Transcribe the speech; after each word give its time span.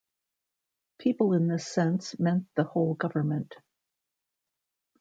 People 0.97 1.33
in 1.33 1.47
this 1.47 1.67
sense 1.67 2.17
meant 2.17 2.47
the 2.55 2.63
whole 2.63 2.95
government. 2.95 3.53